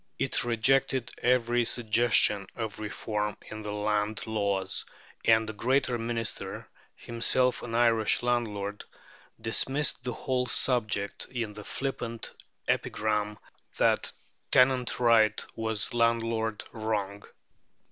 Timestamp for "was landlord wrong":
15.55-17.21